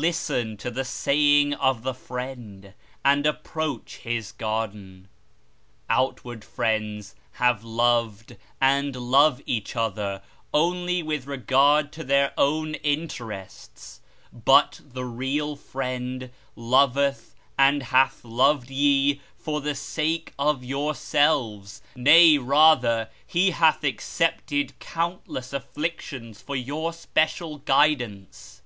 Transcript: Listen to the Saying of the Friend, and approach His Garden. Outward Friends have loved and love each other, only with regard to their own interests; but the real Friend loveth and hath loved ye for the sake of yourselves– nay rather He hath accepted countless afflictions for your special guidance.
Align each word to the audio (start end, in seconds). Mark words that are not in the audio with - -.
Listen 0.00 0.56
to 0.56 0.70
the 0.70 0.82
Saying 0.82 1.52
of 1.52 1.82
the 1.82 1.92
Friend, 1.92 2.72
and 3.04 3.26
approach 3.26 3.96
His 3.96 4.32
Garden. 4.32 5.08
Outward 5.90 6.42
Friends 6.42 7.14
have 7.32 7.62
loved 7.64 8.38
and 8.62 8.96
love 8.96 9.42
each 9.44 9.76
other, 9.76 10.22
only 10.54 11.02
with 11.02 11.26
regard 11.26 11.92
to 11.92 12.02
their 12.02 12.32
own 12.38 12.76
interests; 12.76 14.00
but 14.32 14.80
the 14.82 15.04
real 15.04 15.54
Friend 15.54 16.30
loveth 16.56 17.34
and 17.58 17.82
hath 17.82 18.24
loved 18.24 18.70
ye 18.70 19.20
for 19.36 19.60
the 19.60 19.74
sake 19.74 20.32
of 20.38 20.64
yourselves– 20.64 21.82
nay 21.94 22.38
rather 22.38 23.10
He 23.26 23.50
hath 23.50 23.84
accepted 23.84 24.78
countless 24.78 25.52
afflictions 25.52 26.40
for 26.40 26.56
your 26.56 26.94
special 26.94 27.58
guidance. 27.58 28.62